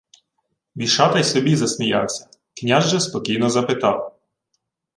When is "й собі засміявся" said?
1.19-2.29